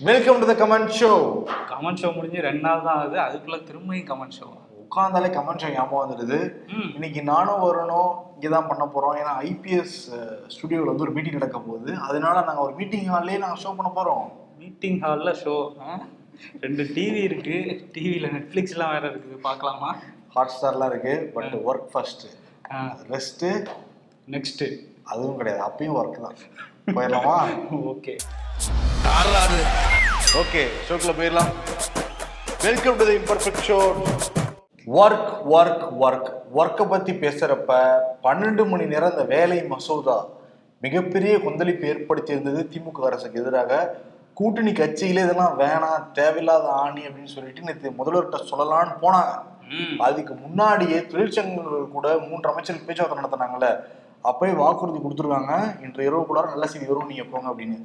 [0.00, 1.08] Welcome to the comment show
[1.70, 3.16] comment show முடிஞ்சு ரெண்டு நாள் தான் ஆகுது.
[3.24, 4.46] அதுக்குள்ள திரும்பியும் கமெண்ட் ஷோ
[4.82, 6.38] உட்காந்தாலே கமெண்ட் ஷோ ஞாபகம் வந்துடுது
[6.96, 8.10] இன்னைக்கு நானும் வரணும்.
[8.34, 9.96] இங்கே தான் பண்ண போகிறோம் ஏன்னா ஐபிஎஸ்
[10.54, 11.92] ஸ்டுடியோவில் வந்து ஒரு மீட்டிங் நடக்க போகுது.
[12.08, 14.26] அதனால நாங்கள் ஒரு மீட்டிங் ஹால்லேயே நாங்கள் ஷோ பண்ண போகிறோம்
[14.62, 15.54] மீட்டிங் ஹாலில் ஷோ
[16.64, 17.56] ரெண்டு டிவி இருக்கு.
[17.96, 19.38] டிவியில் நெட்ஃப்ளிக்ஸ்லாம் வேற இருக்குது.
[19.48, 19.90] பார்க்கலாமா?
[20.36, 22.32] ஹாட் ஸ்டார்லாம் இருக்குது but work first
[23.14, 23.52] rest
[24.36, 24.68] next
[25.12, 25.62] அதுவும் கிடையாது.
[25.68, 26.38] அப்பயும் ஒர்க் தான்.
[26.96, 27.38] போயிடலாமா?
[27.92, 28.16] ஓகே
[30.40, 31.50] ஓகே ஷோக்குள்ள போயிடலாம்.
[32.64, 33.76] Welcome to the imperfect show
[35.00, 37.72] work work work ஒர்க்கை பற்றி பேசுகிறப்ப
[38.26, 40.16] பன்னெண்டு மணி நேரம் இந்த வேலை மசோதா
[40.84, 43.72] மிகப்பெரிய கொந்தளிப்பு ஏற்படுத்தியிருந்தது திமுக அரசுக்கு எதிராக.
[44.38, 49.34] கூட்டணி கட்சியிலே இதெல்லாம் வேணாம் தேவையில்லாத ஆணி அப்படின்னு சொல்லிட்டு நேற்று முதல்வர்கிட்ட சொல்லலாம்னு போனாங்க.
[50.06, 53.70] அதுக்கு முன்னாடியே தொழிற்சங்கங்கள் கூட மூன்று அமைச்சர்கள் பேச்சுவார்த்தை நடத்தினாங்கல்ல
[54.30, 55.54] அப்பவே வாக்குறுதி கொடுத்துருக்காங்க.
[55.84, 57.78] இன்று இரவுக்குள்ளார நல்ல செய்தி வரும் நீங்க போங்க அப்படின்னு.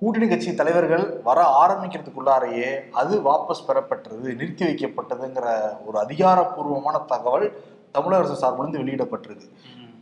[0.00, 2.68] கூட்டணி கட்சி தலைவர்கள் வர ஆரம்பிக்கிறதுக்குள்ளாரையே
[3.00, 5.46] அது வாபஸ் பெறப்பட்டது நிறுத்தி வைக்கப்பட்டதுங்கிற
[5.86, 7.46] ஒரு அதிகாரப்பூர்வமான தகவல்
[7.96, 9.48] தமிழக அரசு சார்பிலிருந்து வெளியிடப்பட்டிருக்கு.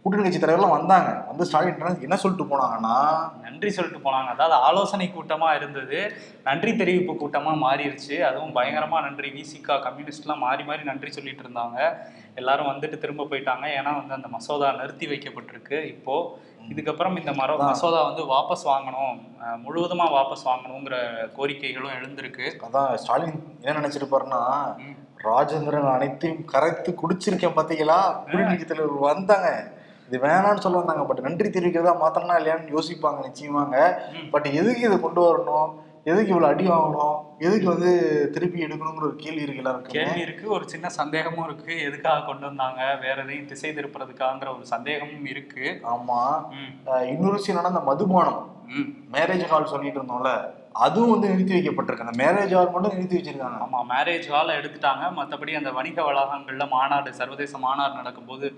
[0.07, 1.11] கூட்டணி கட்சி தலைவர்லாம் வந்தாங்க.
[1.27, 2.97] வந்து ஸ்டாலின் என்ன சொல்லிட்டு போனாங்கன்னா
[3.45, 4.29] நன்றி சொல்லிட்டு போனாங்க.
[4.35, 5.99] அதாவது ஆலோசனை கூட்டமா இருந்தது.
[6.43, 9.31] நன்றி தெரிவிப்பு கூட்டமா மாறிடுச்சு அதுவும் பயங்கரமா நன்றி.
[9.37, 11.79] விசிகா கம்யூனிஸ்ட்லாம் மாறி மாறி நன்றி சொல்லிட்டு இருந்தாங்க.
[12.35, 13.67] எல்லாரும் வந்துட்டு திரும்ப போயிட்டாங்க.
[13.77, 15.79] ஏன்னா வந்து அந்த மசோதா நிறுத்தி வைக்கப்பட்டிருக்கு.
[15.87, 16.17] இப்போ
[16.69, 19.15] இதுக்கப்புறம் இந்த மர மசோதா வந்து வாபஸ் வாங்கணும்.
[19.41, 20.97] அஹ், முழுவதுமா வாபஸ் வாங்கணுங்கிற
[21.37, 22.47] கோரிக்கைகளும் எழுந்திருக்கு.
[22.67, 24.43] அதான் ஸ்டாலின் என்ன நினைச்சிருப்பாருன்னா.
[25.27, 27.99] ராஜேந்திரன் அனைத்தையும் கரைத்து குடிச்சிருக்கேன் பாத்தீங்களா?
[28.23, 29.49] கூட்டணி கட்சி தலைவர்கள் வந்தாங்க.
[30.09, 33.77] இது வேணாம்னு சொல்ல வந்தாங்க பட் நன்றி தெரிவிக்கிறதா மாத்தனா இல்லையான்னு யோசிப்பாங்க நிச்சயமாங்க.
[34.31, 35.69] பட் எதுக்கு இதை கொண்டு வரணும்?
[36.11, 37.17] எதுக்கு இவ்வளவு அடி வாங்கணும்?
[37.39, 37.93] எதுக்கு வந்து
[38.35, 39.95] திருப்பி எடுக்கணுங்கிற ஒரு கேள்வி இருக்கு எல்லாருக்கும்.
[39.97, 41.73] கேள்வி இருக்கு ஒரு சின்ன சந்தேகமும் இருக்கு.
[41.83, 42.83] எதுக்காக கொண்டு வந்தாங்க?
[43.01, 45.67] வேற எதையும் திசை திருப்புறதுக்காங்கிற ஒரு சந்தேகமும் இருக்கு.
[45.95, 46.21] ஆமா.
[47.07, 48.41] இன்னொரு என்னன்னா அந்த மதுபானம்.
[49.13, 50.31] மேரேஜ் ஹால் சொல்லிட்டு இருந்தோம்ல.
[50.85, 52.07] அதுவும் வந்து நிறுத்தி வைக்கப்பட்டிருக்கு.
[52.07, 53.59] அந்த மேரேஜ் ஹால் மட்டும் நிறுத்தி வச்சிருக்காங்க.
[53.67, 55.05] ஆமா மேரேஜ் ஹால் எடுத்துட்டாங்க.
[55.19, 58.49] மற்றபடி அந்த வணிக வளாகங்கள்ல மாநாடு சர்வதேச மாநாடு நடக்கும்போது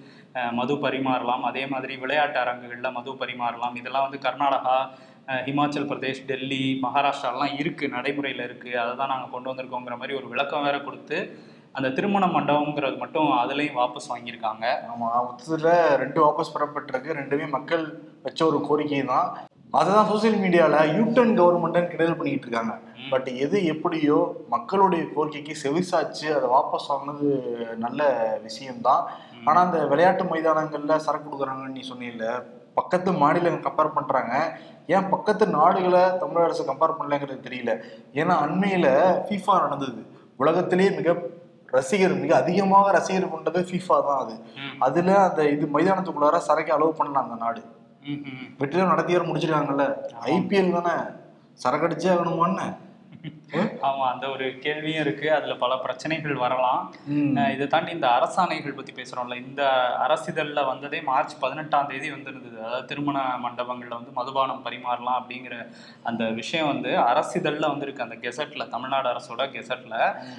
[0.58, 1.44] மது பரிமாறலாம்.
[1.50, 3.76] அதே மாதிரி விளையாட்டு அரங்குகள்ல மது பரிமாறலாம்.
[3.80, 4.78] இதெல்லாம் வந்து கர்நாடகா
[5.48, 8.70] ஹிமாச்சல் பிரதேஷ் டெல்லி மகாராஷ்டிராலாம் இருக்கு நடைமுறையில இருக்கு.
[8.82, 11.18] அதை தான் நாங்கள் கொண்டு வந்திருக்கோங்கிற மாதிரி ஒரு விளக்கம் வேற கொடுத்து
[11.78, 14.64] அந்த திருமண மண்டபங்கிறது மட்டும் அதுலயும் வாபஸ் வாங்கியிருக்காங்க.
[14.92, 17.18] ஆமா மொத்தத்துல ரெண்டு வாபஸ் பெறப்பட்டிருக்கு.
[17.20, 17.84] ரெண்டுமே மக்கள்
[18.26, 19.28] வச்ச ஒரு கோரிக்கை தான்.
[19.74, 22.74] அதுதான் சோசியல் மீடியால யூட்டன் கவர்மெண்ட்னு கிண்டல் பண்ணிட்டு இருக்காங்க.
[23.10, 24.18] பட் எது எப்படியோ
[24.54, 27.28] மக்களுடைய கோரிக்கைக்கு செவிசாச்சு அதை வாபஸ் வாங்கினது
[27.84, 28.00] நல்ல
[28.46, 29.02] விஷயம்தான்
[29.34, 29.44] ம்.
[29.46, 32.26] ஆனா அந்த விளையாட்டு மைதானங்கள்ல சரக்கு கொடுக்குறாங்கன்னு நீ சொன்னீல்ல
[32.76, 34.34] பக்கத்து மாநிலங்கள் கம்பேர் பண்றாங்க
[34.88, 37.72] ஏன் பக்கத்து நாடுகளை தமிழக அரசு கம்பேர் பண்ணலங்கிறது தெரியல
[38.14, 38.86] ஏன்னா அண்மையில
[39.26, 40.02] ஃபீஃபா நடந்தது
[40.40, 41.14] உலகத்திலேயே மிக
[41.72, 44.34] ரசிகர் மிக அதிகமாக ரசிகர் கொண்டது ஃபீஃபா தான் அது.
[44.80, 47.60] அதுல அந்த இது மைதானத்துக்குள்ளார சரக்கு அலோவ் பண்ணலாம் அந்த நாடு.
[48.58, 49.84] வெற்றிடம் நடத்தியார் முடிச்சிருக்காங்கல்ல?
[50.20, 50.94] ஐபிஎல் தானே?
[51.54, 52.66] சரக்கு அடிச்சே ஆகணுமான்னு?
[53.88, 55.26] ஆமா அந்த ஒரு கேள்வியும் இருக்கு.
[55.36, 56.80] அதுல பல பிரச்சனைகள் வரலாம்.
[57.54, 59.62] இதை தாண்டி இந்த அரசாணைகள் பத்தி பேசுறோம்ல இந்த
[60.04, 62.56] அரசிதழ்ல வந்ததே மார்ச் பதினெட்டாம் தேதி வந்திருந்தது.
[62.66, 65.56] அதாவது திருமண மண்டபங்கள்ல வந்து மதுபானம் பரிமாறலாம் அப்படிங்கிற
[66.10, 68.06] அந்த விஷயம் வந்து அரசிதழ்ல வந்திருக்கு.
[68.06, 69.94] அந்த கெசட்ல தமிழ்நாடு அரசோட கெசட்ல.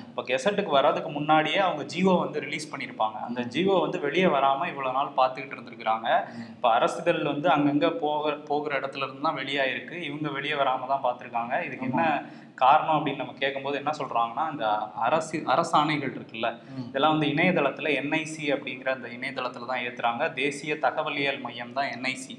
[0.10, 4.98] இப்போ கெசட்டுக்கு வர்றதுக்கு முன்னாடியே அவங்க ஜியோ வந்து ரிலீஸ் பண்ணியிருப்பாங்க அந்த ஜியோ வந்து வெளியே வராம இவ்வளவு
[5.00, 6.08] நாள் பார்த்துக்கிட்டு இருந்திருக்கிறாங்க.
[6.56, 9.96] இப்போ அரசிதழ் வந்து அங்கங்க போக போகிற இடத்துல இருந்து தான் வெளியாயிருக்கு.
[10.10, 11.54] இவங்க வெளியே வராம தான் பார்த்துருக்காங்க.
[11.68, 12.04] இதுக்கு என்ன
[12.64, 14.66] காரணம் அப்படின்னு நம்ம கேட்கும்போது என்ன சொல்றாங்கன்னா இந்த
[15.08, 16.50] அரசு அரசாணைகள் இருக்குல்ல.
[16.90, 20.26] இதெல்லாம் வந்து இணையதளத்துல என்ஐசி அப்படிங்கிற அந்த இணையதளத்துல தான் ஏத்துறாங்க.
[20.42, 22.36] தேசிய தகவலியல் மையம் தான் என்ஐசி.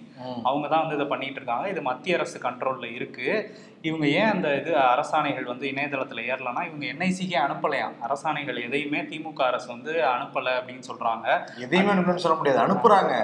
[0.49, 1.67] அவங்க தான் வந்து இதை பண்ணிட்டு இருக்காங்க.
[1.75, 3.29] இது மத்திய அரசு கண்ட்ரோல்ல இருக்கு.
[3.89, 9.69] இவங்க ஏன் அந்த இது அரசாணைகள் வந்து இணையதளத்துல ஏறலன்னா இவங்க என்ஐசிக்கே அனுப்பலையாம் அரசாணைகள் எதையுமே திமுக அரசு
[9.75, 11.27] வந்து அனுப்பல அப்படின்னு சொல்றாங்க.
[11.67, 12.61] எதையுமே அனுப்பணும்னு சொல்ல முடியாது.
[12.65, 13.15] அனுப்புறாங்க.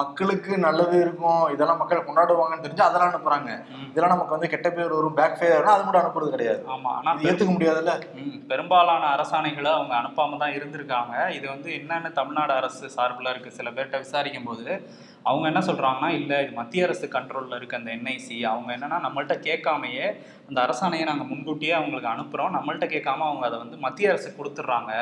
[0.00, 3.50] மக்களுக்கு நல்லது இருக்கும் இதெல்லாம் மக்கள் கொண்டாடுவாங்கன்னு தெரிஞ்சு அதெல்லாம் அனுப்புறாங்க.
[3.90, 6.42] இதெல்லாம் நமக்கு வந்து கெட்ட பேர் வரும் பேக் ஃபேர் அது மட்டும் அனுப்புறது கிடையாது.
[6.66, 7.92] ஆமா ஆனா ஏத்துக்க முடியாதுல்ல?
[8.46, 11.30] பெரும்பாலான அரசாணைகளை அவங்க அனுப்பாம தான் இருந்திருக்காங்க.
[11.30, 13.50] இது வந்து என்னன்னு தமிழ்நாடு அரசு சார்பில் இருக்கு.
[13.50, 14.66] சில பேர்கிட்ட விசாரிக்கும் போது
[15.24, 20.06] அவங்க என்ன சொல்றாங்கன்னா இல்ல இது மத்திய அரசு கண்ட்ரோல்ல இருக்கு அந்த என்ஐசி அவங்க என்னன்னா நம்மள்ட்ட கேட்காமையே
[20.48, 22.54] அந்த அரசாணையை நாங்க முன்கூட்டியே அவங்களுக்கு அனுப்புறோம்.
[22.56, 24.92] நம்மள்ட்ட கேட்காம அவங்க அதை வந்து மத்திய அரசு கொடுத்துட்றாங்க.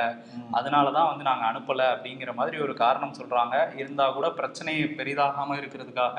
[0.53, 1.83] அதனால தான் வந்து நாங்க அனுப்பல.
[1.95, 3.55] அப்படிங்கிற மாதிரி ஒரு காரணம் சொல்றாங்க.
[3.75, 6.19] இருந்தா கூட பிரச்சனையை பெரிதாகாம இருக்கிறதுக்காக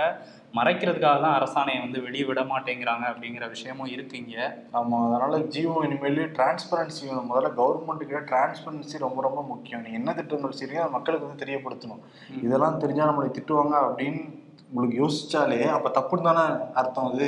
[0.53, 4.35] மறைக்கிறதுக்காக தான் அரசாணையை வந்து வெளியே விட மாட்டேங்கிறாங்க அப்படிங்கிற விஷயமும் இருக்கு இங்க.
[4.73, 9.83] ஆமா அதனால ஜியோ இனிமேல் டிரான்ஸ்பரன்சி முதல்ல கவர்மெண்ட்டுக்கு டிரான்ஸ்பரன்சி ரொம்ப ரொம்ப முக்கியம்.
[9.85, 12.03] நீங்க என்ன திட்டங்கள் செய்றீங்க அதை மக்களுக்கு வந்து தெரியப்படுத்தணும்.
[12.41, 14.21] இதெல்லாம் தெரிஞ்சா நம்மளை திட்டுவாங்க அப்படின்னு
[14.69, 16.43] உங்களுக்கு யோசிச்சாலே அப்ப தப்புன்னு தானே
[16.81, 17.27] அர்த்தம் அது.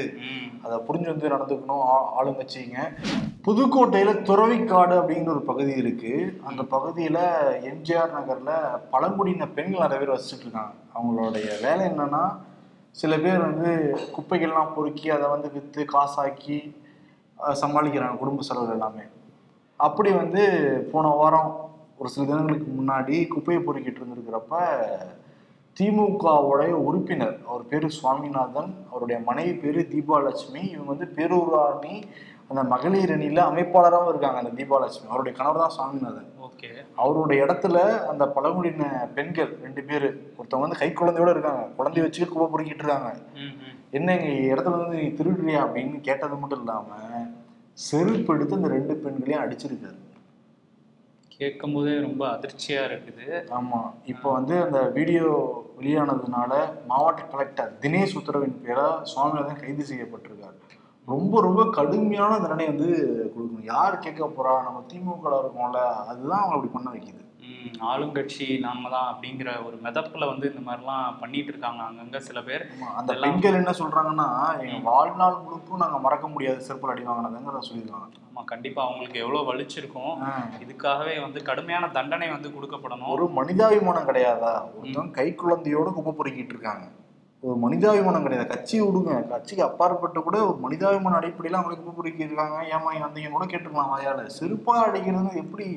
[0.64, 1.84] அதை புரிஞ்சு வந்து நடந்துக்கணும்
[2.20, 2.78] ஆளுங்கட்சிங்க.
[3.46, 6.14] புதுக்கோட்டையில துறவிக்காடு அப்படிங்கிற ஒரு பகுதி இருக்கு.
[6.50, 7.18] அந்த பகுதியில
[7.72, 8.54] எம்ஜிஆர் நகர்ல
[8.94, 10.74] பழங்குடியின பெண்கள் நிறைய பேர் வசிச்சுட்டு இருக்காங்க.
[10.96, 12.24] அவங்களுடைய வேலை என்னன்னா
[13.02, 13.70] சில பேர் வந்து
[14.16, 16.58] குப்பைகள்லாம் பொறுக்கி அதை வந்து விற்று காசாக்கி
[17.62, 19.06] சமாளிக்கிறாங்க குடும்ப செலவு எல்லாமே.
[19.80, 20.44] அப்படி வந்து
[20.92, 21.52] போன வாரம்
[22.00, 24.56] ஒரு சில தினங்களுக்கு முன்னாடி குப்பையை பொறுக்கிட்டு இருந்திருக்கிறப்ப
[25.78, 32.04] திமுகவுடைய உறுப்பினர் அவர் பேரு சுவாமிநாதன் அவருடைய மனைவி பேரு தீபாலட்சுமி இவங்க வந்து பேரூராணி
[32.50, 35.08] அந்த மகளிர் அணியில அமைப்பாளராகவும் இருக்காங்க அந்த தீபாலட்சுமி.
[35.10, 36.28] அவருடைய கணவர் தான் சுவாமிநாதன்.
[36.40, 36.70] ஓகே.
[36.96, 37.78] அவருடைய இடத்துல
[38.12, 40.06] அந்த பழங்குடியின பெண்கள் ரெண்டு பேர்
[40.38, 43.12] ஒருத்தவங்க வந்து கை குழந்தையோட இருக்காங்க குழந்தைய வச்சு குப்பை பொறுக்கிட்டு இருக்காங்க.
[43.92, 47.00] என்ன எங்க இடத்துல வந்து நீ திருடுறியா அப்படின்னு கேட்டது மட்டும் இல்லாம
[47.74, 50.00] செருப்பு எடுத்து அந்த ரெண்டு பெண்களையும் அடிச்சிருக்காரு.
[51.32, 53.26] கேட்கும் போதே ரொம்ப அதிர்ச்சியா இருக்குது.
[53.52, 53.80] ஆமா.
[54.06, 55.30] இப்போ வந்து அந்த வீடியோ
[55.80, 56.54] வெளியானதுனால
[56.86, 60.58] மாவட்ட கலெக்டர் தினேஷ் உத்தரவின் பேரா சுவாமிநாதன் கைது செய்யப்பட்டிருக்காரு.
[61.06, 62.90] ரொம்ப ரொம்ப கடுமையான தண்டனை வந்து
[63.36, 63.64] கொடுக்கணும்.
[63.64, 64.64] யார் கேட்க போறா?
[64.64, 67.25] நம்ம திமுக இருக்கோம்ல அதுதான் அவங்க அப்படி பண்ண வைக்குது.
[67.92, 72.64] ஆளுங்கட்சி நாம தான் அப்படிங்கிற ஒரு மெதப்புல வந்து இந்த மாதிரிலாம் பண்ணிட்டு இருக்காங்க அங்கங்க சில பேர்.
[73.00, 74.28] அந்த பெண்கள் என்ன சொல்றாங்கன்னா
[74.64, 78.10] எங்க வாழ்நாள் முழுக்கும் நாங்க மறக்க முடியாது செருப்பல் அடி வாங்கினதுங்கிற சொல்லியிருக்காங்க.
[78.30, 80.14] ஆமா கண்டிப்பா அவங்களுக்கு எவ்வளவு வலிச்சிருக்கும்.
[80.64, 83.14] இதுக்காகவே வந்து கடுமையான தண்டனை வந்து கொடுக்கப்படணும்.
[83.16, 84.54] ஒரு மனிதாபிமானம் கிடையாதா?
[84.78, 86.86] ஒருத்தவங்க கை குழந்தையோட குப்பை பொறுக்கிட்டு இருக்காங்க.
[87.44, 88.48] ஒரு மனிதாபிமானம் கிடையாது.
[88.54, 89.14] கட்சி விடுங்க.
[89.34, 92.58] கட்சிக்கு அப்பாற்பட்டு கூட ஒரு மனிதாபிமான அடிப்படையில அவங்க குப்பை பொறுக்கி இருக்காங்க.
[92.76, 94.24] ஏமா வந்தீங்க கூட கேட்டுக்கலாம் வாயால.
[94.40, 95.68] செருப்பா அடிக்கிறது எப்படி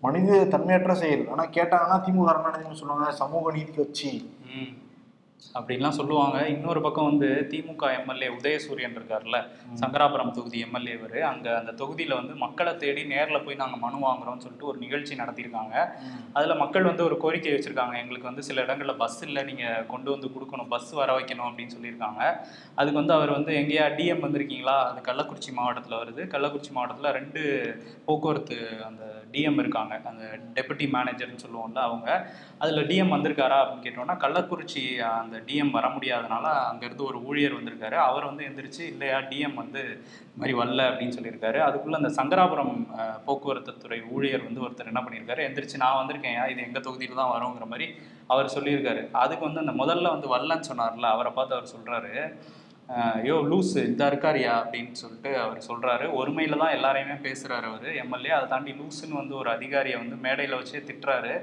[0.00, 1.24] மனித தன்மையற்ற செயல்.
[1.28, 4.10] ஆனா கேட்டாங்கன்னா திமுக என்ன சொல்லுவாங்க சமூக நீதி கட்சி.
[5.54, 6.48] அப்படின்லாம் சொல்லுவாங்க.
[6.48, 9.38] இன்னொரு பக்கம் வந்து திமுக எம்எல்ஏ உதயசூரியன் இருக்கார்ல
[9.80, 11.22] சங்கராபுரம் தொகுதி எம்எல்ஏ இவர்.
[11.22, 15.88] அங்க அந்த தொகுதியில வந்து மக்களை தேடி நேர்ல போய் நாங்க மனு வாங்குறோம்னு சொல்லிட்டு ஒரு நிகழ்ச்சி நடத்தியிருக்காங்க.
[16.32, 17.96] அதுல மக்கள் வந்து ஒரு கோரிக்கை வச்சிருக்காங்க.
[17.96, 22.36] எங்களுக்கு வந்து சில இடங்கள்ல பஸ் இல்லை நீங்க கொண்டு வந்து கொடுக்கணும் பஸ் வர வைக்கணும் அப்படின்னு சொல்லியிருக்காங்க.
[22.74, 24.78] அதுக்கு வந்து அவர் வந்து எங்கேயா டிஎம் வந்திருக்கீங்களா?
[24.90, 26.24] அது கள்ளக்குறிச்சி மாவட்டத்துல வருது.
[26.34, 27.42] கள்ளக்குறிச்சி மாவட்டத்துல ரெண்டு
[28.04, 30.00] போக்குவரத்து அந்த டிஎம் இருக்காங்க.
[30.04, 32.34] அந்த டெபுட்டி மேனேஜர்னு சொல்லுவோம்ல அவங்க.
[32.58, 37.96] அதில் டிஎம் வந்திருக்காரா அப்படின்னு கேட்டோம்னா கள்ளக்குறிச்சி அந்த அந்த டிஎம் வர முடியாதனால அங்கேருந்து ஒரு ஊழியர் வந்திருக்காரு.
[38.08, 39.82] அவர் வந்து எந்திரிச்சு இல்லையா டிஎம் வந்து
[40.26, 41.58] இது மாதிரி வரல அப்படின்னு சொல்லியிருக்காரு.
[41.66, 42.74] அதுக்குள்ளே அந்த சங்கராபுரம்
[43.26, 45.44] போக்குவரத்து துறை ஊழியர் வந்து ஒருத்தர் என்ன பண்ணியிருக்காரு?
[45.48, 46.38] எந்திரிச்சு நான் வந்திருக்கேன்.
[46.52, 47.88] இது எங்கள் தொகுதியில் தான் வருங்கிற மாதிரி
[48.34, 49.02] அவர் சொல்லியிருக்காரு.
[49.24, 52.14] அதுக்கு வந்து அந்த முதல்ல வந்து வரலன்னு சொன்னார்ல அவரை பார்த்து அவர் சொல்கிறாரு
[53.00, 54.52] ஐயோ லூஸு லூஸ் இந்த இருக்காரியா?
[54.60, 57.88] அப்படின்னு சொல்லிட்டு அவர் சொல்கிறாரு ஒருமையில் தான் எல்லாரையுமே பேசுகிறாரு அவர்.
[58.02, 61.34] எம்எல்ஏ அதை தாண்டி லூஸுன்னு வந்து ஒரு அதிகாரியை வந்து மேடையில் வச்சே திட்டுறாரு.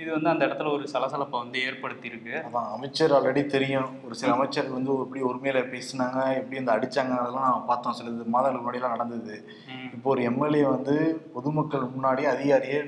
[0.00, 3.90] இது வந்து அந்த இடத்துல ஒரு சலசலப்பை வந்து ஏற்படுத்தி இருக்கு அதான் அமைச்சர் ஆல்ரெடி தெரியும்.
[4.06, 7.96] ஒரு சில அமைச்சர் வந்து எப்படி உரிமையில பேசினாங்க எப்படி வந்து அடிச்சாங்க அதெல்லாம் நம்ம பார்த்தோம்.
[7.98, 9.36] சில இது மாதங்களுக்கு முன்னாடிலாம் நடந்தது.
[9.96, 10.96] இப்போ ஒரு எம்எல்ஏ வந்து
[11.36, 12.80] பொதுமக்கள் முன்னாடி அதிகாரியே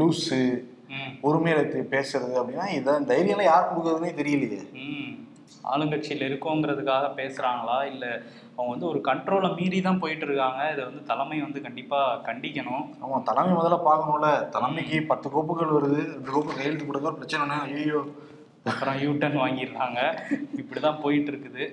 [0.00, 0.40] லூஸு
[1.28, 1.60] உரிமையில
[1.94, 4.60] பேசுறது அப்படின்னா இதான் தைரியம்லாம் யார் கொடுக்குறதுனே தெரியலையே.
[5.72, 7.78] ஆளுங்கட்சியில் இருக்கோங்கிறதுக்காக பேசுறாங்களா?
[7.92, 8.04] இல்ல
[8.54, 12.86] அவங்க வந்து ஒரு கண்ட்ரோலை மீறி தான் போயிட்டு இருக்காங்க இதை வந்து தலைமை வந்து கண்டிப்பா கண்டிக்கணும்.
[13.02, 14.30] ஆமா தலைமை முதல்ல பார்க்கணும்ல.
[14.56, 16.00] தலைமைக்கு பத்து கோப்புகள் வருது.
[16.14, 18.00] ரெண்டு கோப்பு கையெழுத்து கொடுக்க ஒரு பிரச்சனைனா ஐயோ
[18.70, 20.00] அப்புறம் யூட்டன் வாங்கிடுறாங்க.
[20.60, 21.66] இப்படிதான் போயிட்டு இருக்குது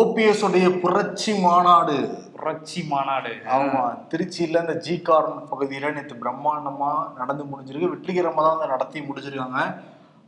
[0.00, 1.94] ஓபிஎஸ் உடைய புரட்சி மாநாடு.
[2.34, 3.32] புரட்சி மாநாடு.
[3.54, 3.80] ஆமா
[4.10, 6.90] திருச்சியில இந்த ஜி கார்டன் பகுதியில நேற்று பிரம்மாண்டமா
[7.20, 7.92] நடந்து முடிஞ்சிருக்கு.
[7.94, 9.62] வெற்றிகரமா தான் நடத்தி முடிச்சிருக்காங்க.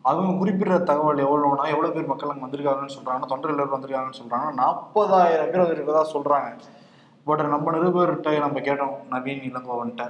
[0.05, 5.63] அவங்க குறிப்பிட்ட தகவல் எவ்வளோனா எவ்வளவு பேர் மக்கள் அங்கே வந்திருக்காங்கன்னு சொல்றாங்க தொண்டர்கள் வந்திருக்காங்கன்னு சொல்றாங்க நாற்பதாயிரம் பேர்
[5.65, 6.49] வந்திருக்கதா சொல்றாங்க.
[7.27, 10.05] பட் நம்ம நிருபர்கிட்ட நம்ம கேட்டோம் நவீன் இளங்கோவன்ட்ட.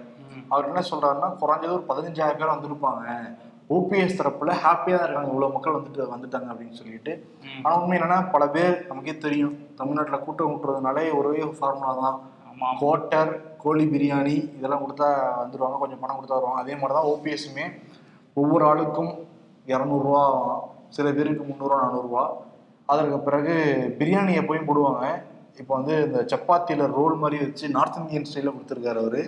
[0.49, 3.03] அவர் என்ன சொல்றாருன்னா குறைஞ்சது ஒரு பதினஞ்சாயிரம் பேர் வந்திருப்பாங்க.
[3.71, 7.13] ஓபிஎஸ் தரப்புல ஹாப்பியா தான் இருக்காங்க இவ்வளவு மக்கள் வந்துட்டு வந்துட்டாங்க அப்படின்னு சொல்லிட்டு.
[7.45, 7.61] ம்.
[7.65, 12.19] ஆனா உண்மை என்னன்னா பல பேர் நமக்கே தெரியும் தமிழ்நாட்டுல கூட்டம் விட்டுறதுனாலே ஒரே ஃபார்முலா தான்.
[12.51, 15.09] ஆமா குவார்ட்டர் கோழி பிரியாணி இதெல்லாம் கொடுத்தா
[15.43, 16.63] வந்துடுவாங்க கொஞ்சம் பணம் கொடுத்தா வருவாங்க.
[16.65, 17.67] அதே மாதிரி தான் ஓபிஎஸ்ஸுமே
[18.37, 19.13] ஒவ்வொரு ஆளுக்கும்
[19.67, 20.23] இரநூறுவா
[20.89, 22.25] சில பேருக்கு முந்நூறுவா நானூறுரூவா
[22.87, 23.55] அதற்கு பிறகு
[23.99, 25.23] பிரியாணியை போய் போடுவாங்க.
[25.59, 29.21] இப்போ வந்து இந்த சப்பாத்தியில ரோல் மாதிரி வச்சு நார்த் இந்தியன் ஸ்டைலில் கொடுத்துருக்காரு அவரு.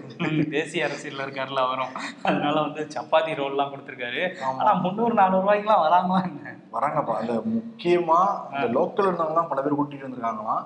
[0.51, 1.93] தேசிய அரசியல்ல இருக்காருல அவரும்.
[2.23, 4.37] அதனால வந்து சப்பாத்தி ரோல்லாம் கொடுத்துருக்காரு.
[4.61, 6.55] ஆனா முந்நூறு நானூறு ரூபாய்க்குலாம் வராங்களா என்ன?
[6.73, 7.15] வராங்கப்பா.
[7.15, 8.21] அந்த முக்கியமா
[8.53, 10.65] இந்த லோக்கல் இருந்தவங்கலாம் பல பேர் கூட்டிட்டு வந்திருக்காங்களாம்.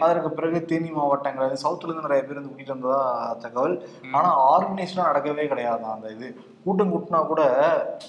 [0.00, 3.88] அதற்கு பிறகு தேனி மாவட்டங்கள் சவுத்துல இருந்து நிறைய பேர் வந்து கூட்டிட்டு வந்ததா தகவல்.
[4.12, 6.36] ஆனா ஆர்கனைஸ்டா நடக்கவே கிடையாது அந்த இது.
[6.66, 7.42] கூட்டம் கூட்டினா கூட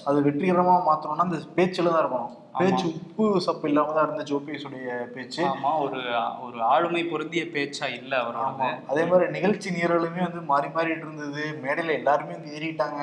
[0.08, 2.32] அது வெற்றிகரமா மாத்தணும்னா அந்த பேச்சுல தான் இருக்கணும்.
[2.60, 5.42] பேச்சு உப்பு சப்பு இல்லாம தான் இருந்துச்சு ஓபிஎஸ் உடைய பேச்சு.
[5.50, 5.98] ஆமா ஒரு
[6.44, 8.68] ஒரு ஆளுமை பொருந்திய பேச்சா இல்ல அவரோடது.
[8.90, 11.44] அதே மாதிரி நிகழ்ச்சி நீரலுமே வந்து மாறி மாறிட்டு இருந்தது.
[11.64, 13.02] மேடையில எல்லாருமே வந்து ஏறிட்டாங்க.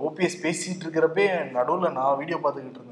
[0.00, 2.87] ஓபிஎஸ் பேசிட்டு இருக்கிறப்பே நடுவுல நான் வீடியோ பார்த்துக்கிட்டு இருந்தேன்.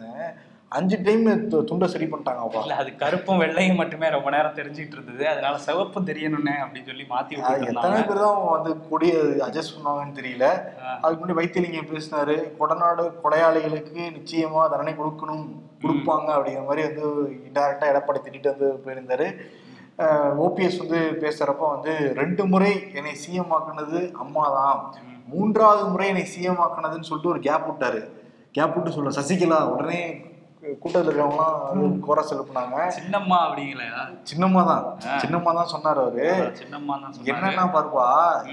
[0.74, 1.26] அஞ்சு டைம்
[1.68, 2.60] துண்டை சரி பண்ணிட்டாங்கப்பா.
[2.64, 5.22] இல்ல அது கருப்பும் வெள்ளையும் மட்டுமே ரொம்ப நேரம் தெரிஞ்சுட்டு இருந்தது.
[5.32, 7.38] அதனால சிவப்பும் தெரியணும்னே அப்படின்னு சொல்லி மாத்தி
[7.72, 9.12] எத்தனை பேர் தான் வந்து கொடிய
[9.46, 10.46] அட்ஜஸ்ட் பண்ணுவாங்கன்னு தெரியல.
[11.02, 12.36] அதுக்கு முன்னாடி வைத்தியலிங்கம் பேசினாரு?
[12.58, 15.46] கொடநாடு கொடையாளிகளுக்கு நிச்சயமா தண்டனை கொடுக்கணும்
[15.84, 17.06] கொடுப்பாங்க அப்படிங்கிற மாதிரி வந்து
[17.46, 19.28] இன்டெரக்டா எடப்பாடி திட்டிட்டு வந்து போயிருந்தாரு.
[20.44, 24.80] ஓபிஎஸ் வந்து பேசுறப்ப வந்து ரெண்டு முறை என்னை சிஎம் ஆக்குனது அம்மா தான்.
[25.32, 28.00] மூன்றாவது முறை என்னை சிஎம் ஆக்குனதுன்னு சொல்லிட்டு ஒரு கேப் விட்டாரு.
[28.56, 30.00] கேப் விட்டு சொல்ல சசிகலா உடனே
[30.74, 34.84] கூட்டத்தில் இருக்கிறவங்களாம் கோரஸ் எழுப்புனாங்க சின்னம்மா அப்படிங்களா சின்னம்மா தான்.
[35.22, 36.26] சின்னம்மா தான் சொன்னார் அவரு.
[36.60, 37.30] சின்னம்மா தான் சொன்னாரு.
[37.32, 38.06] என்னன்னா பாருப்பா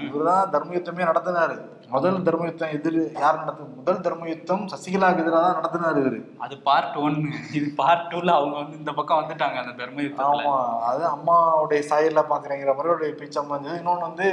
[0.04, 1.56] இவர்தான் தர்ம யுத்தமே நடத்தினாரு.
[1.94, 6.18] முதல் தர்ம யுத்தம் எதிர் யார் நடத்து முதல் தர்ம யுத்தம் சசிகலாவுக்கு எதிராக தான் நடத்தினாரு இவரு.
[6.44, 7.28] அது பார்ட் ஒன்னு
[7.58, 10.56] இது பார்ட் டூல அவங்க வந்து இந்த பக்கம் வந்துட்டாங்க அந்த தர்ம யுத்தத்துல ஆமா
[10.90, 14.28] அது அம்மாவுடைய சாயல்ல பாக்குறேங்கிற மாதிரி ஒரு பேச்சம்மா இருந்தது இன்னொன்னு வந்து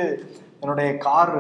[0.63, 1.37] என்னுடைய கார்.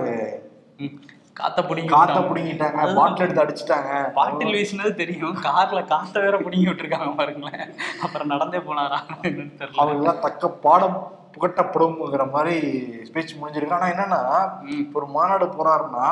[1.41, 2.17] காத்த பிடிங்கி காத்த.
[2.25, 2.81] பிடிங்கிட்டாங்க.
[2.97, 7.63] பாட்டில் எடுத்து அடிச்சிட்டாங்க பாட்டில் வீசினது தெரியும் கார்ல காத்த வேற பிடிங்கி விட்டுருக்காங்க பாருங்களேன்
[8.03, 10.97] அப்புறம் நடந்தே போனாரா என்னன்னு தெரியல அவங்க எல்லாம் தக்க பாடம்
[11.35, 12.55] புகட்டப்படும்ங்கிற மாதிரி
[13.07, 14.21] ஸ்பீச் முடிஞ்சிருக்கு ஆனா என்னன்னா.
[14.77, 16.07] இப்ப ஒரு மாநாடு போறாருன்னா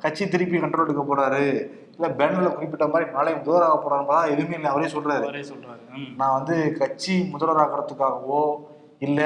[0.00, 1.44] கட்சி திருப்பி கண்ட்ரோல் எடுக்க போறாரு
[1.94, 5.82] இல்ல பேனர்ல குறிப்பிட்ட மாதிரி நாளை முதல்வராக போறாருன்னா எதுவுமே இல்லை அவரே சொல்றாரு அவரே சொல்றாரு.
[6.16, 8.42] நான் வந்து கட்சி முதல்வராகிறதுக்காகவோ
[9.00, 9.20] இல்ல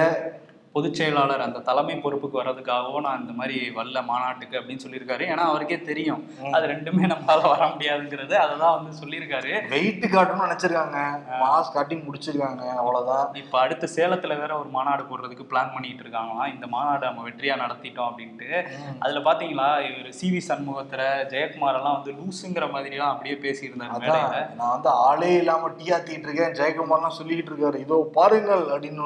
[0.73, 5.23] பொதுச் செயலாளர் அந்த தலைமை பொறுப்புக்கு வர்றதுக்காகவோ நான் இந்த மாதிரி வரல மாநாட்டுக்கு அப்படின்னு சொல்லியிருக்காரு.
[5.31, 6.21] ஏன்னா அவருக்கே தெரியும்.
[6.53, 8.35] அது ரெண்டுமே நம்மளால வர முடியாதுங்கிறது.
[8.35, 9.69] அதை தான் வந்து சொல்லியிருக்காரு.
[9.69, 10.99] வெயிட் காட்டணும்னு நினைச்சிருக்காங்க.
[11.43, 12.63] மாஸ் காட்டி முடிச்சிருக்காங்க.
[12.75, 13.35] அவ்வளவுதான்.
[13.35, 16.55] இப்போ அடுத்து சேலத்துல வேற ஒரு மாநாடு போடுறதுக்கு பிளான் பண்ணிட்டு இருக்காங்களாம்.
[16.55, 18.51] இந்த மாநாடு நம்ம வெற்றியா நடத்திட்டோம் அப்படின்ட்டு.
[18.99, 21.03] அதுல பாத்தீங்களா இவர் சி வி சண்முகத்துல
[21.35, 24.55] ஜெயக்குமார் எல்லாம் வந்து லூசுங்கிற மாதிரி எல்லாம் அப்படியே மேடையில.
[24.55, 26.57] நான் வந்து ஆளே இல்லாம டீ ஆத்திட்டு இருக்கேன்.
[26.61, 27.79] ஜெயக்குமார்லாம் சொல்லிக்கிட்டு இருக்காரு.
[27.87, 28.99] இதோ பாருங்கள் அப்படின்னு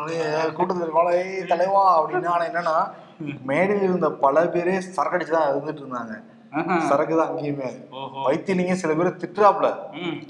[0.53, 2.29] கூட்டத்தில் வாழ "ஏய், தலைவா அப்படின்னு.
[2.51, 2.77] என்னன்னா
[3.51, 6.15] மேடையில் இருந்த பல பேரே சரக்கடிச்சு தான் இருந்துட்டு இருந்தாங்க.
[6.89, 7.69] சரக்கு தான் அங்கேயுமே.
[8.27, 9.69] வைத்தியலிங்க சில பேர் திட்டுறாப்ல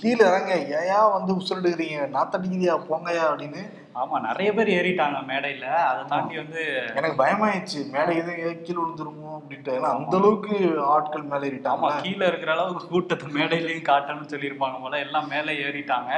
[0.01, 3.63] கீழே இறங்க ஏயா வந்து உசுரடுக்கிறீங்க நாத்தடிக்கிறியா போங்கயா அப்படின்னு.
[4.03, 5.67] ஆமா நிறைய பேர் ஏறிட்டாங்க மேடையில.
[5.89, 6.63] அதை தாண்டி வந்து
[6.99, 7.81] எனக்கு பயமாயிடுச்சு.
[7.95, 9.75] மேடை எதுவும் கீழே விழுந்துருமோ அப்படின்ட்டு.
[9.79, 10.55] ஏன்னா அந்த அளவுக்கு
[10.95, 14.99] ஆட்கள் மேலே ஆமா ஏறிட்டாங்க கீழே இருக்கிற அளவுக்கு கூட்டத்தை மேடையிலயும் காட்டணும்னு சொல்லியிருப்பாங்க போல.
[15.07, 16.13] எல்லாம் மேலே ஏறிட்டாங்க.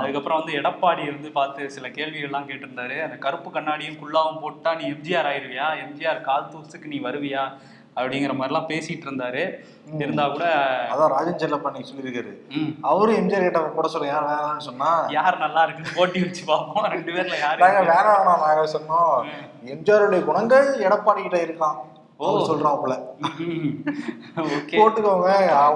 [0.00, 2.98] அதுக்கப்புறம் வந்து எடப்பாடி வந்து பார்த்து சில கேள்விகள்லாம் கேட்டிருந்தாரு.
[3.06, 5.68] அந்த கருப்பு கண்ணாடியும் குள்ளாவும் போட்டா நீ எம்ஜிஆர் ஆயிருவியா?
[5.86, 7.44] எம்ஜிஆர் கால் தூசுக்கு நீ வருவியா?
[7.96, 9.42] அப்படிங்கிற மாதிரிலாம் பேசிட்டு இருந்தாரு.
[10.02, 10.44] இருந்தா கூட
[10.92, 12.32] அதான் ராஜன் செல்லப்பா நீங்க சொல்லியிருக்காரு.
[12.90, 16.86] அவரும் எம்ஜிஆர் கிட்ட போட சொல்ல யார் வேணாம்னு சொன்னா யார் நல்லா இருக்குன்னு போட்டி வச்சு பார்ப்போம்.
[16.94, 19.12] ரெண்டு பேர்ல யாரு நாங்க வேணாம் நாங்க சொன்னோம்
[19.74, 21.76] எம்ஜிஆருடைய குணங்கள் எடப்பாடி கிட்ட இருக்கான்
[22.20, 22.94] அவர் சொல்றாப்புல
[24.76, 25.30] போட்டுக்கோங்க.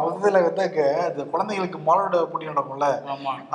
[0.04, 2.88] முதல்ல வந்து அங்க இந்த குழந்தைகளுக்கு மாலோட போட்டி நடக்கும்ல.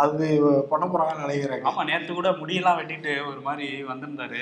[0.04, 0.26] அது
[0.72, 4.42] பண்ண போறாங்கன்னு நினைக்கிறேன் ஆமா நேத்து கூட முடியெல்லாம் வெட்டிட்டு ஒரு மாதிரி வந்திருந்தாரு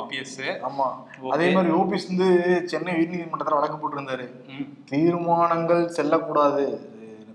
[0.00, 0.86] ஓபிஎஸ் ஆமா.
[1.34, 2.30] அதே மாதிரி ஓபிஎஸ் வந்து
[2.72, 4.26] சென்னை உயர்நீதிமன்றத்துல வழக்கு போட்டிருந்தாரு.
[4.92, 6.64] தீர்மானங்கள் செல்லக்கூடாது.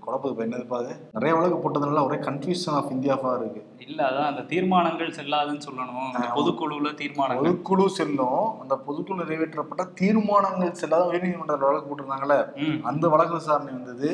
[0.08, 3.60] குழப்பது இப்ப என்னதுப்பா அது நிறைய வழக்கு போட்டதுனால ஒரே கன்ஃபியூஷன் ஆஃப் இந்தியாவா இருக்கு.
[3.78, 6.08] இல்ல அதான் அந்த தீர்மானங்கள் செல்லாதுன்னு சொல்லணும்.
[6.36, 7.44] பொதுக்குழுவுல தீர்மானங்கள்.
[7.44, 8.60] பொதுக்குழு செல்லும்.
[8.60, 12.38] அந்த பொதுக்குழு நிறைவேற்றப்பட்ட தீர்மானங்கள் செல்லாத உயர்நீதிமன்றத்தில் வழக்கு போட்டிருந்தாங்கல்ல?
[12.56, 12.78] ம்.
[12.84, 14.10] அந்த வழக்கு விசாரணை வந்தது.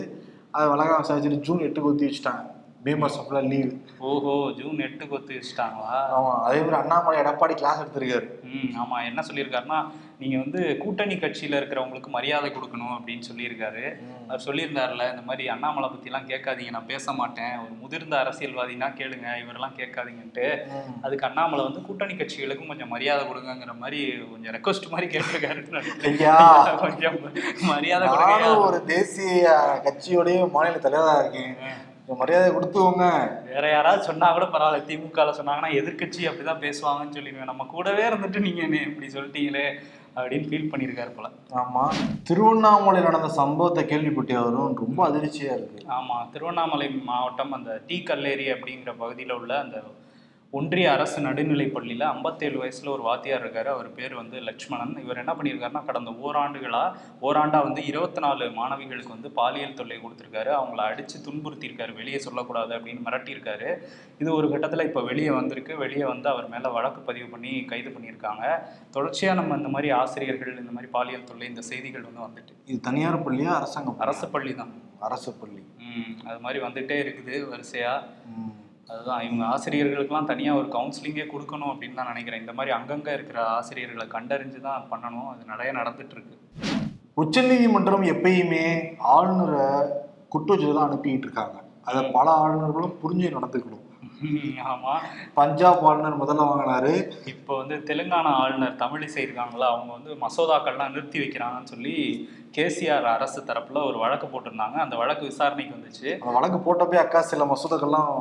[0.50, 2.42] அது வழக்கு விசாரிச்சுட்டு ஜூன் எட்டுக்கு ஒத்தி வச்சுட்டாங்க.
[2.84, 5.92] பீமர் சப்ல லீவ் ஓஹோ ஜூன் எட்டுக்கு ஒத்து வச்சுட்டாங்களா?
[6.16, 8.26] ஆமா அதே மாதிரி அண்ணாமலை எடப்பாடி கிளாஸ் எடுத்திருக்காரு.
[8.50, 9.04] ம் ஆமா.
[9.04, 9.78] என்ன சொல்லியிருக்காருன்னா
[10.24, 13.84] நீங்க வந்து கூட்டணி கட்சியில இருக்கிறவங்களுக்கு மரியாதை கொடுக்கணும் அப்படின்னு சொல்லியிருக்காரு.
[14.28, 17.54] அவர் சொல்லியிருந்தாருல இந்த மாதிரி அண்ணாமலை பத்திலாம் கேட்காதீங்க நான் பேச மாட்டேன்.
[17.64, 20.46] ஒரு முதிர்ந்த அரசியல்வாதினா கேளுங்க இவரெல்லாம் கேட்காதீங்கன்ட்டு.
[21.06, 24.00] அதுக்கு அண்ணாமலை வந்து கூட்டணி கட்சிகளுக்கும் கொஞ்சம் மரியாதை கொடுங்கங்கிற மாதிரி
[24.32, 25.62] கொஞ்சம் ரெக்வஸ்ட் மாதிரி கேட்டிருக்காரு.
[26.84, 27.18] கொஞ்சம்
[27.72, 28.52] மரியாதை கொடுங்க.
[28.66, 29.56] ஒரு தேசிய
[29.88, 31.56] கட்சியோடைய மாநில தலைவரா இருக்கேன்.
[32.20, 33.04] மரியாதை கொடுத்துக்கோங்க.
[33.52, 37.50] வேற யாராவது சொன்னா கூட பரவாயில்ல திமுக சொன்னாங்கன்னா எதிர்க்கட்சி அப்படிதான் பேசுவாங்கன்னு சொல்லிடுவேன்.
[37.52, 39.66] நம்ம கூடவே இருந்துட்டு நீங்க இப்படி சொல்லிட்டீங்களே?
[40.16, 41.28] அப்படின்னு ஃபீல் பண்ணியிருக்காரு போல.
[41.54, 41.92] ஆமா.
[42.22, 45.86] திருவண்ணாமலை நடந்த சம்பவத்தை கேள்விப்பட்டு அவரும் ரொம்ப அதிர்ச்சியா இருக்கு.
[45.88, 46.30] ஆமா.
[46.32, 49.82] திருவண்ணாமலை மாவட்டம் அந்த டீ கல்லேரி அப்படிங்கிற பகுதியில் உள்ள அந்த
[50.58, 53.64] ஒன்றிய அரசு நடுநிலைப் பள்ளியில் ஐம்பத்தேழு வயசுல ஒரு வாத்தியார் இருக்காரு.
[53.64, 54.92] அவர் பேர் வந்து லட்சுமணன்.
[55.02, 56.82] இவர் என்ன பண்ணியிருக்காருன்னா கடந்த ஓராண்டுகளா
[57.22, 60.50] ஓராண்டா வந்து இருபத்தி நாலு மாணவிகளுக்கு வந்து பாலியல் தொல்லை கொடுத்துருக்காரு.
[60.60, 61.94] அவங்கள அடிச்சு துன்புறுத்தியிருக்காரு.
[61.94, 63.70] வெளியே சொல்லக்கூடாது அப்படின்னு மிரட்டியிருக்காரு.
[64.18, 65.76] இது ஒரு கட்டத்தில் இப்போ வெளியே வந்திருக்கு.
[65.76, 68.44] வெளியே வந்து அவர் மேலே வழக்கு பதிவு பண்ணி கைது பண்ணியிருக்காங்க.
[68.90, 73.24] தொடர்ச்சியாக நம்ம இந்த மாதிரி ஆசிரியர்கள் இந்த மாதிரி பாலியல் தொல்லை இந்த செய்திகள் வந்து வந்துட்டு இது தனியார்
[73.24, 74.06] பள்ளியா அரசாங்க பள்ளியா?
[74.08, 74.72] அரசு பள்ளி தான்.
[75.00, 75.62] அரசு பள்ளி.
[75.78, 77.94] ம் அது மாதிரி வந்துட்டே இருக்குது வரிசையா.
[78.36, 78.54] ம்.
[78.92, 82.42] அதுதான் இவங்க ஆசிரியர்களுக்கெல்லாம் தனியாக ஒரு கவுன்சிலிங்கே கொடுக்கணும் அப்படின்னு தான் நினைக்கிறேன்.
[82.44, 85.28] இந்த மாதிரி அங்கங்கே இருக்கிற ஆசிரியர்களை கண்டறிஞ்சு தான் பண்ணணும்.
[85.32, 86.36] அது நிறைய நடந்துட்டு இருக்கு
[87.22, 88.64] உச்சநீதிமன்றம் எப்பயுமே
[89.16, 89.66] ஆளுநரை
[90.32, 91.56] குற்றச்சாட்டு தான் அனுப்பிட்டு இருக்காங்க.
[91.88, 93.82] அதை பல ஆளுநர்களும் புரிஞ்சு நடந்துக்கணும்.
[94.72, 94.92] ஆமா.
[95.38, 96.92] பஞ்சாப் ஆளுநர் முதல்ல வாங்கினாரு.
[97.32, 101.94] இப்போ வந்து தெலுங்கானா ஆளுநர் தமிழிசை இருக்காங்களா அவங்க வந்து மசோதாக்கள்லாம் நிறுத்தி வைக்கிறாங்கன்னு சொல்லி
[102.56, 104.78] கேசிஆர் அரசு தரப்புல ஒரு வழக்கு போட்டிருந்தாங்க.
[104.84, 106.08] அந்த வழக்கு விசாரணைக்கு வந்துச்சு.
[106.20, 108.12] அந்த வழக்கு போட்டப்பே அக்கா சில மசோதாக்கள்லாம்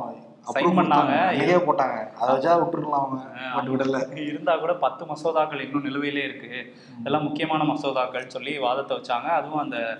[0.52, 0.80] பண்ணாங்க.
[0.80, 1.32] பண்ணாங்க.
[1.32, 2.12] நிறைய போட்டாங்க.
[2.12, 3.22] அதை வச்சா விட்டுருக்கலாம் அவங்க.
[3.54, 4.26] பட் விடல.
[4.26, 6.74] இருந்தா கூட பத்து மசோதாக்கள் இன்னும் நிலுவையிலே இருக்கு.
[7.00, 9.24] இதெல்லாம் முக்கியமான மசோதாக்கள் சொல்லி வாதத்தை வச்சாங்க.
[9.24, 9.98] அதுவும் அந்த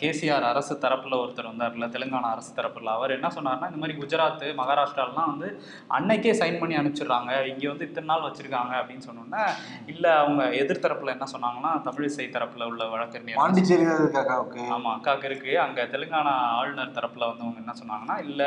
[0.00, 2.90] கேசிஆர் அரசு தரப்புல ஒருத்தர் வந்தார்ல தெலுங்கானா அரசு தரப்புல.
[2.98, 5.48] அவர் என்ன சொன்னார்னா இந்த மாதிரி குஜராத் மகாராஷ்டிராலாம் வந்து
[5.98, 7.32] அன்னைக்கே சைன் பண்ணி அனுப்பிச்சிடுறாங்க.
[7.52, 9.44] இங்க வந்து இத்தனை நாள் வச்சிருக்காங்க அப்படின்னு சொன்னோன்னே
[9.86, 13.86] இல்ல அவங்க எதிர் தரப்புல என்ன சொன்னாங்கன்னா தமிழிசை தரப்புல உள்ள வழக்கறிஞர் பாண்டிச்சேரி
[14.22, 15.52] அக்காவுக்கு ஆமா அக்காவுக்கு இருக்கு.
[15.66, 18.42] அங்க தெலுங்கானா ஆளுநர் தரப்புல வந்து அவங்க என்ன சொன்னாங்கன்னா இல்ல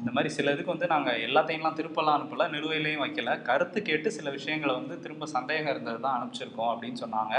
[0.00, 3.34] இந்த மாதிரி சில இதுக்கு வந்து நாங்க எல்லாத்தையும்லாம் திருப்பலாம் அனுப்பல நிலுவையிலையும் வைக்கல.
[3.50, 7.34] கருத்து கேட்டு சில விஷயங்களை வந்து திரும்ப சந்தேகம் இருந்தது தான் அனுப்பிச்சிருக்கோம் அப்படின்னு சொன்னாங்க.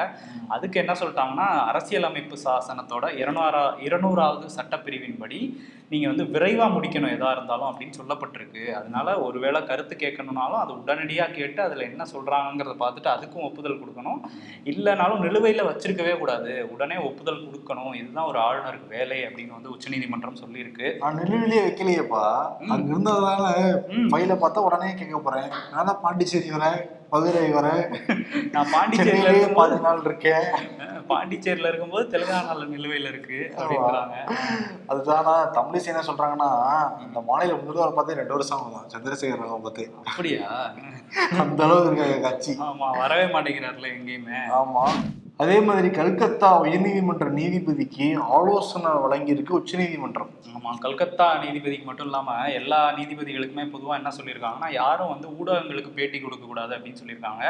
[0.55, 5.39] அதுக்கு என்ன சொல்லிட்டாங்கன்னா அரசியலமைப்பு சாசனத்தோட இருநூறா இருநூறாவது சட்டப்பிரிவின்படி
[5.91, 8.63] நீங்க வந்து விரைவா முடிக்கணும் எதா இருந்தாலும் அப்படின்னு சொல்லப்பட்டிருக்கு.
[8.77, 14.21] அதனால ஒருவேளை கருத்து கேட்கணும்னாலும் அது உடனடியா கேட்டு அதுல என்ன சொல்றாங்கங்கிறத பார்த்துட்டு அதுக்கும் ஒப்புதல் கொடுக்கணும்.
[14.71, 16.69] இல்லைனாலும் நிலுவையில வச்சிருக்கவே கூடாது.
[16.73, 17.93] உடனே ஒப்புதல் கொடுக்கணும்.
[17.93, 20.89] இதுதான் ஒரு ஆளுநருக்கு வேலை அப்படின்னு வந்து உச்சநீதிமன்றம் சொல்லியிருக்கு.
[21.03, 22.25] நான் நிலுவிலேயே வைக்கலையேப்பா.
[22.73, 23.45] அங்க இருந்ததுனால.
[24.13, 25.49] ஃபைல பார்த்தா உடனே கேட்க போறேன்.
[25.73, 26.79] நான் தான் பாண்டிச்சேரி வரேன்.
[27.13, 27.81] மதுரை வரேன்
[28.51, 30.45] நான் பாண்டிச்சேரியில பாதி நாள் இருக்கேன்.
[31.09, 34.15] பாண்டிச்சேரியில இருக்கும்போது தெலுங்கானால நிலுவையில இருக்கு அப்படிங்கிறாங்க
[34.89, 36.49] அதுதானா தமிழிசை என்ன சொல்றாங்கன்னா
[37.05, 40.47] இந்த மாநில முதல்வர் பார்த்து ரெண்டு வருஷம் ஆகும் சந்திரசேகர் ராவ் பார்த்து அப்படியா?
[41.41, 42.53] அந்த அளவுக்கு இருக்காங்க கட்சி.
[42.63, 44.39] ஆமா வரவே மாட்டேங்கிறாருல எங்கேயுமே.
[44.55, 44.85] ஆமா.
[45.39, 53.65] அதே மாதிரி கல்கத்தா உயர்நீதிமன்ற நீதிபதிக்கு ஆலோசனை வழங்கியிருக்கு உச்சநீதிமன்றம் ஆமாம் கல்கத்தா நீதிபதிக்கு மட்டும் இல்லாமல் எல்லா நீதிபதிகளுக்குமே
[53.71, 57.43] பொதுவாக என்ன சொல்லியிருக்காங்கன்னா யாரும் வந்து ஊடகங்களுக்கு பேட்டி கொடுக்கக்கூடாது அப்படின்னு சொல்லியிருக்காங்க.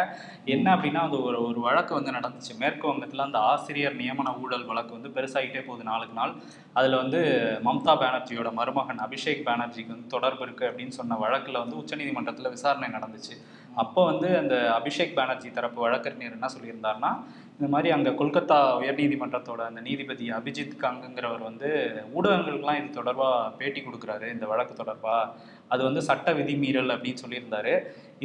[0.56, 2.54] என்ன அப்படின்னா அந்த ஒரு ஒரு வழக்கு வந்து நடந்துச்சு.
[2.62, 6.34] மேற்கு வங்கத்தில் அந்த ஆசிரியர் நியமன ஊழல் வழக்கு வந்து பெருசாகிட்டே போகுது நாளுக்கு நாள்.
[6.80, 7.22] அதில் வந்து
[7.68, 13.36] மம்தா பானர்ஜியோட மருமகன் அபிஷேக் பானர்ஜிக்கு வந்து தொடர்பு இருக்குது அப்படின்னு சொன்ன வழக்கில் வந்து உச்சநீதிமன்றத்தில் விசாரணை நடந்துச்சு.
[13.82, 17.12] அப்போ வந்து அந்த அபிஷேக் பானர்ஜி தரப்பு வழக்கறிஞர் என்ன சொல்லியிருந்தாருன்னா
[17.58, 21.70] இந்த மாதிரி அங்கே கொல்கத்தா உயர்நீதிமன்றத்தோட அந்த நீதிபதி அபிஜித் கங்குங்கிறவர் வந்து
[22.18, 25.30] ஊடகங்களுக்கெல்லாம் இது தொடர்பாக பேட்டி கொடுக்குறாரு இந்த வழக்கு தொடர்பாக
[25.74, 27.74] அது வந்து சட்ட விதிமீறல் அப்படின்னு சொல்லியிருந்தாரு.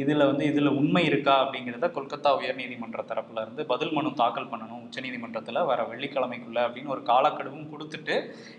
[0.01, 4.83] இதில் வந்து இதில் உண்மை இருக்கா அப்படிங்கிறத கொல்கத்தா உயர்நீதிமன்ற தரப்புல இருந்து பதில் மனு தாக்கல் பண்ணணும்.
[4.87, 8.15] உச்சநீதிமன்றத்தில் வர வெள்ளிக்கிழமைக்குள்ள அப்படின்னு ஒரு காலக்கெடுவும் கொடுத்துட்டு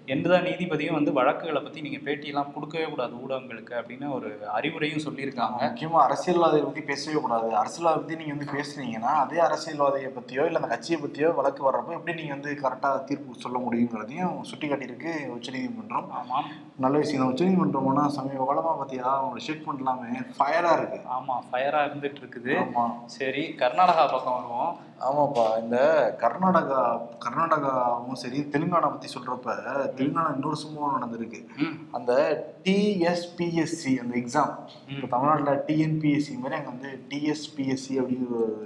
[0.07, 5.61] எந்த நீதிபதியும் வந்து வழக்குகளை பற்றி நீங்கள் பேட்டியெல்லாம் கொடுக்கவே கூடாது ஊடகங்களுக்கு அப்படின்னு ஒரு அறிவுரையும் சொல்லியிருக்காங்க.
[5.67, 7.49] முக்கியமா அரசியல்வாதியை பத்தி பேசவே கூடாது.
[7.63, 12.17] அரசியல்வாதி பத்தி நீங்க வந்து பேசுனீங்கன்னா அதே அரசியல்வாதியை பத்தியோ இல்ல அந்த கட்சியை பத்தியோ வழக்கு வர்றப்போ எப்படி
[12.21, 16.09] நீங்க வந்து கரெக்டா தீர்ப்பு சொல்ல முடியுங்கிறதையும் சுட்டி காட்டியிருக்கு உச்சநீதிமன்றம்.
[16.21, 16.49] ஆமாம்.
[16.77, 17.33] நல்ல விஷயம் தான்.
[17.33, 19.09] உச்சநீதிமன்றம் போனா சமீப காலமா பாத்தியா?
[19.17, 20.99] அவங்களோட ஸ்டேட்மெண்ட் எல்லாமே ஃபயரா இருக்கு.
[21.17, 21.29] ஆமாம்.
[21.47, 22.85] ஃபயராக இருந்துட்டு இருக்குது ஆமா.
[23.15, 24.71] சரி கர்நாடகா பக்கம் வருவோம்.
[25.01, 25.77] ஆமாப்பா இந்த
[26.23, 26.81] கர்நாடகா
[27.25, 29.55] கர்நாடகாவும் சரி தெலுங்கானா பத்தி சொல்றப்ப
[29.99, 31.41] தெலுங்கானா இன்னொரு சம்பவம் நடந்திருக்கு.
[31.91, 32.13] அந்த
[32.67, 34.53] டிஎஸ்பிஎஸ்சி அந்த எக்ஸாம்
[34.93, 38.57] இப்போ தமிழ்நாட்டில் டிஎன்பிஎஸ்சி மாதிரி அங்கே வந்து டிஎஸ்பிஎஸ்சி அப்படிங்கிற ஒரு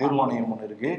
[0.00, 0.92] தேர்வாணையம் ஒன்று இருக்கு.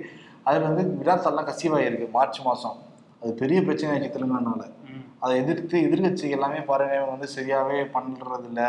[0.43, 2.77] அதில் வந்து விடாத்தெல்லாம் கசிவாயிருக்கு மார்ச் மாதம்
[3.21, 4.61] அது பெரிய பிரச்சனை ஆயிடுச்சு தெலுங்கானால.
[4.87, 5.03] ம்.
[5.23, 8.61] அதை எதிர்த்து எதிர்கட்சி எல்லாமே பாருங்க வந்து சரியாவே பண்றது இல்ல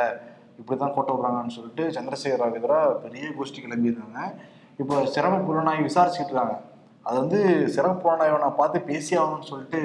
[0.63, 4.21] இப்படி தான் கோட்டை விடுறாங்கன்னு சொல்லிட்டு சந்திரசேகர் ராவ் எதிராக பெரிய கோஷ்டி கிளம்பியிருந்தாங்க
[4.83, 6.57] இப்போ சிறப்பு புலனாய்வு விசாரிச்சுட்டு இருக்காங்க.
[7.07, 7.41] அது வந்து
[7.75, 9.83] சிறப்பு புலனாய்வை நான் பார்த்து பேசி ஆகணும்னு சொல்லிட்டு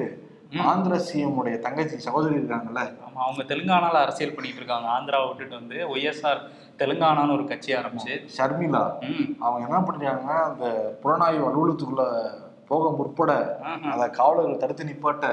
[0.72, 2.82] ஆந்திர சிஎம் உடைய தங்கச்சி சகோதரி இருக்காங்கல்ல.
[3.06, 4.88] ஆமா அவங்க தெலுங்கானால அரசியல் பண்ணிட்டு இருக்காங்க.
[4.96, 6.42] ஆந்திராவை விட்டுட்டு வந்து ஒய்எஸ்ஆர்
[6.82, 8.14] தெலுங்கானான்னு ஒரு கட்சி ஆரம்பிச்சு.
[8.36, 8.84] ஷர்மிளா.
[9.44, 10.66] அவங்க என்ன பண்ணிருக்காங்க அந்த
[11.04, 12.06] புலனாய்வு அலுவலகத்துக்குள்ள
[12.72, 13.32] போக முற்பட.
[13.94, 15.26] அதை காவலர்கள் தடுத்து நிப்பாட்ட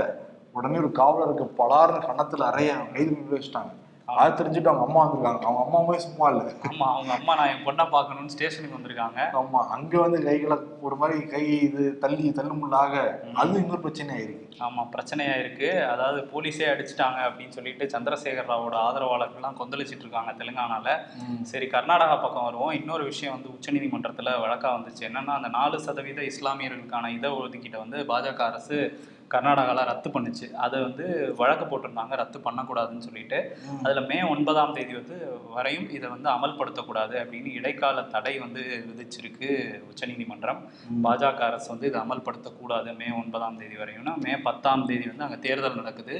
[0.59, 3.73] உடனே ஒரு காவலருக்கு பலார்னு கன்னத்துல அறைய கைது பண்ணி வச்சுட்டாங்க.
[4.17, 5.43] அதை தெரிஞ்சுட்டு அவங்க அம்மா வந்திருக்காங்க.
[5.43, 6.43] அவங்க அம்மாவே சும்மா இல்ல.
[6.69, 9.19] ஆமா அவங்க அம்மா நான் என் பொண்ணை பார்க்கணும்னு ஸ்டேஷனுக்கு வந்திருக்காங்க.
[9.41, 12.95] ஆமா அங்க வந்து கைகளை ஒரு மாதிரி கை இது தள்ளி தள்ளுமுள்ளாக
[13.35, 19.59] அது இன்னொரு பிரச்சனை ஆயிருக்கு ஆமா பிரச்சனையா இருக்கு அதாவது போலீஸே அடிச்சிட்டாங்க அப்படின்னு சொல்லிட்டு சந்திரசேகர் ராவோட ஆதரவாளர்கள்லாம்
[19.59, 21.05] கொந்தளிச்சிட்டு இருக்காங்க தெலுங்கானால.
[21.43, 22.71] சரி கர்நாடகா பக்கம் வருவோம்.
[22.71, 25.09] இன்னொரு விஷயம் வந்து உச்சநீதிமன்றத்துல வழக்கா வந்துச்சு.
[25.09, 30.53] என்னன்னா அந்த நாலு சதவீத இஸ்லாமியர்களுக்கான இட ஒதுக்கீட்டை வந்து பாஜக அரசு கர்நாடகாவில் ரத்து பண்ணுச்சு.
[30.53, 32.15] அதை வந்து வழக்கு போட்டிருந்தாங்க.
[32.17, 33.57] ரத்து பண்ணக்கூடாதுன்னு சொல்லிட்டு.
[33.83, 40.71] அதுல மே ஒன்பதாம் தேதி வந்து வரையும் இதை வந்து அமல்படுத்தக்கூடாது அப்படின்னு இடைக்கால தடை வந்து விதிச்சிருக்கு உச்சநீதிமன்றம்.
[41.05, 44.17] பாஜக அரசு வந்து இதை அமல்படுத்தக்கூடாது மே ஒன்பதாம் தேதி வரையும்னா.
[44.17, 46.17] மே பத்தாம் தேதி வந்து அங்கே தேர்தல் நடக்குது.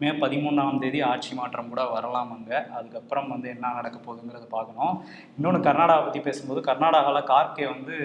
[0.00, 2.58] மே பதிமூணாம் தேதி ஆட்சி மாற்றம் கூட வரலாம் அங்கே.
[2.78, 4.94] அதுக்கப்புறம் வந்து என்ன நடக்க போகுதுங்கிறத பார்க்கணும்.
[5.36, 7.96] இன்னொன்று கர்நாடகா பற்றி பேசும்போது கர்நாடகாவில் கார்கே வந்து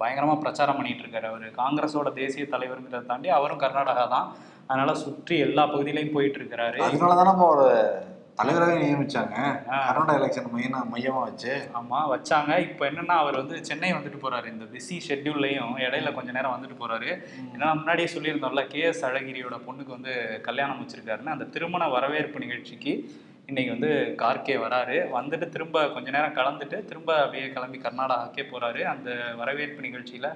[0.00, 1.46] பயங்கரமாக பிரச்சாரம் பண்ணிகிட்டு இருக்காரு அவர்.
[1.60, 4.28] காங்கிரஸோட தேசிய தலைவருங்கிறத தாண்டி அவரும் கர்நாடகா தான்.
[4.70, 6.78] அதனால் சுற்றி எல்லா பகுதியிலையும் போயிட்டு இருக்கிறாரு.
[6.88, 7.66] அதனால தானே ஒரு
[8.38, 9.36] தலைவராக நியமிச்சாங்க.
[9.86, 11.52] கர்நாடகா எலெக்ஷன் மையமா மையமா வச்சு.
[11.78, 12.52] ஆமா வச்சாங்க.
[12.66, 14.46] இப்போ என்னன்னா அவர் வந்து சென்னை வந்துட்டு போறாரு.
[14.54, 17.10] இந்த பிஸி ஷெட்யூல்லையும் இடையில கொஞ்ச நேரம் வந்துட்டு போறாரு.
[17.54, 20.14] ஏன்னா முன்னாடியே சொல்லியிருந்தோம்ல கே எஸ் அழகிரியோட பொண்ணுக்கு வந்து
[20.48, 21.34] கல்யாணம் வச்சிருக்காருன்னு.
[21.36, 22.94] அந்த திருமண வரவேற்பு நிகழ்ச்சிக்கு
[23.50, 23.92] இன்னைக்கு வந்து
[24.22, 24.96] கார்கே வராரு.
[25.18, 28.82] வந்துட்டு திரும்ப கொஞ்ச நேரம் கலந்துட்டு திரும்ப அப்படியே கிளம்பி கர்நாடகாக்கே போறாரு.
[28.94, 29.10] அந்த
[29.42, 30.28] வரவேற்பு நிகழ்ச்சியில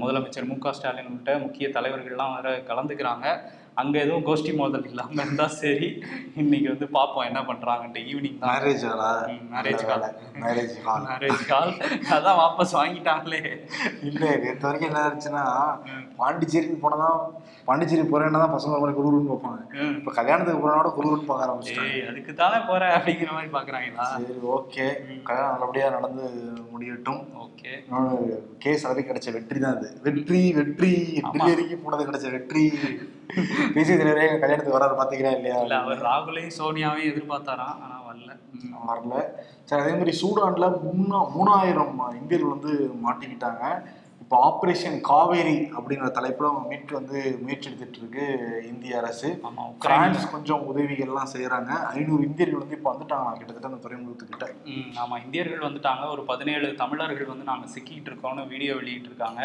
[0.00, 3.26] முதலமைச்சர் மு க ஸ்டாலின் உள்ளிட்ட முக்கிய தலைவர்கள்லாம் வர கலந்துக்கிறாங்க.
[3.76, 5.88] அங்க எதுவும் கோஷ்டி மோதல் இல்லாம இருந்தா சரி.
[6.40, 10.02] இன்னைக்கு வந்து பார்ப்போம் என்ன பண்றாங்கன்ட்டு ஈவினிங் மேரேஜ் ஆளா ம், marriage call.
[10.42, 11.72] Marriage hall marriage call
[12.16, 13.40] அதான் வாபஸ் வாங்கிட்டாங்களே.
[14.08, 15.44] இல்ல நேற்று வரைக்கும் என்ன ஆச்சுன்னா
[16.20, 17.18] பாண்டிச்சேரிக்கு போனதான்
[17.68, 19.60] பாண்டிச்சேரி போறேன்னா தான் பசங்க மாதிரி குருன்னு பார்ப்பாங்க.
[19.98, 22.06] இப்ப கல்யாணத்துக்கு போனோட குருன்னு பார்க்க ஆரம்பிச்சிட்டாங்க.
[22.10, 24.86] அதுக்கு தானே போற அப்படிங்கிற மாதிரி பாக்குறாங்களா சரி ஓகே.
[25.28, 26.24] கல்யாணம் நல்லபடியா நடந்து
[26.72, 27.22] முடியட்டும்.
[27.44, 27.72] ஓகே.
[28.64, 29.88] கேஸ் அதுக்கு கிடைச்ச வெற்றி தான் அது.
[30.06, 30.92] வெற்றி வெற்றி.
[31.18, 32.64] வெற்றி வரைக்கும் போனது கிடைச்ச வெற்றி.
[33.74, 35.58] விஜய் தலைவரே கல்யாணத்துக்கு வராரு பாத்தீங்களா இல்லையா?
[35.64, 38.32] இல்ல அவர் ராகுலையும் சோனியாவையும் எதிர்பார்த்தாராம் ஆனா வரல.
[38.88, 39.14] வரல.
[39.68, 42.72] சரி அதே மாதிரி சூடான்ல மூணா மூணாயிரம் இந்தியர்கள் வந்து
[43.04, 43.62] மாட்டிக்கிட்டாங்க.
[44.22, 48.24] இப்போ ஆபரேஷன் காவேரி அப்படிங்கிற தலைப்புல அவங்க மீட்க வந்து முயற்சி எடுத்துட்டு இருக்கு
[48.70, 49.28] இந்திய அரசு.
[49.84, 54.46] பிரான்ஸ் கொஞ்சம் உதவிகள்லாம் செய்யறாங்க ஐநூறு இந்தியர்கள் வந்து இப்போ வந்துட்டாங்க கிட்டத்தட்ட அந்த துறைமுகத்துக்கிட்ட?
[54.72, 56.04] ம், ஆமா இந்தியர்கள் வந்துட்டாங்க.
[56.14, 59.40] ஒரு பதினேழு தமிழர்கள் வந்து நாங்க சிக்கிட்டு இருக்கோம்னு வீடியோ வெளியிட்டு இருக்காங்க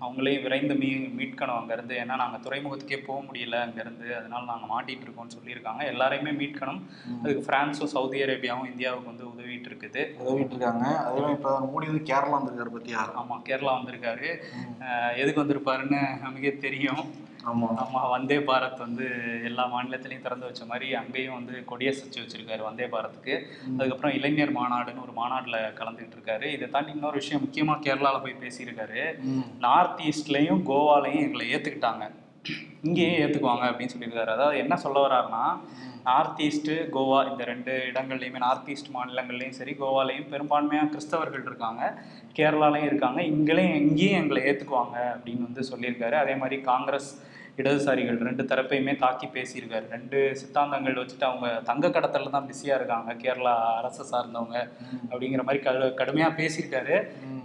[0.00, 1.94] அவங்களையும் விரைந்து மீ மீட்கணும் அங்கேருந்து.
[2.02, 4.06] ஏன்னா நாங்கள் துறைமுகத்துக்கே போக முடியல அங்கேருந்து.
[4.18, 5.82] அதனால நாங்கள் மாட்டிட்டு இருக்கோம்னு சொல்லியிருக்காங்க.
[5.92, 6.80] எல்லாரையுமே மீட்கணும்.
[7.22, 12.08] அதுக்கு பிரான்ஸும் சவுதி அரேபியாவும் இந்தியாவுக்கு வந்து உதவிட்டு இருக்குது உதவிட்டு இருக்காங்க அதே மாதிரி பிரதமர் மோடி வந்து
[12.12, 13.02] கேரளா வந்திருக்காரு பத்தியா?
[13.22, 14.30] ஆமா கேரளா வந்திருக்காரு.
[15.22, 17.04] எதுக்கு வந்திருப்பாருன்னு நமக்கே தெரியும்.
[17.46, 17.66] ஆமா.
[17.82, 19.10] ஆமா வந்தே பாரத் வந்து
[19.44, 23.42] எல்லா மாநிலத்திலையும் திறந்து வச்ச மாதிரி அங்கேயும் வந்து கொடியசைச்சு வச்சிருக்காரு வந்தே பாரத்துக்கு.
[23.78, 26.42] அதுக்கப்புறம் இளைஞர் மாநாடுன்னு ஒரு மாநாடுல கலந்துக்கிட்டு இருக்காரு.
[26.42, 29.18] இதை தாண்டி இன்னொரு விஷயம் முக்கியமா கேரளால போய் பேசியிருக்காரு.
[29.58, 32.10] நார்த் ஈஸ்ட்லயும் கோவாலையும் எங்களை ஏத்துக்கிட்டாங்க.
[32.82, 34.26] இங்கேயும் ஏத்துக்குவாங்க அப்படின்னு சொல்லியிருக்காரு.
[34.26, 35.58] அதாவது என்ன சொல்ல வர்றாருன்னா
[36.04, 42.02] நார்த் ஈஸ்ட் கோவா இந்த ரெண்டு இடங்கள்லையுமே நார்த் ஈஸ்ட் மாநிலங்கள்லையும் சரி கோவாலையும் பெரும்பான்மையாக கிறிஸ்தவர்கள் இருக்காங்க.
[42.36, 43.22] கேரளாலையும் இருக்காங்க.
[43.22, 46.12] இங்கேயும் இங்கேயும் எங்களை ஏற்றுக்குவாங்க அப்படின்னு வந்து சொல்லியிருக்காரு.
[46.12, 49.88] அதே மாதிரி காங்கிரஸ் இடதுசாரிகள் ரெண்டு தரப்பையுமே தாக்கி பேசியிருக்காரு.
[49.88, 53.12] ரெண்டு சித்தாந்தங்கள் வச்சுட்டு அவங்க தங்க கடத்தல தான் பிஸியாக இருக்காங்க.
[53.14, 54.56] கேரளா அரசை சார்ந்தவங்க
[55.10, 56.96] அப்படிங்கிற மாதிரி கடு கடுமையாக பேசியிருக்காரு.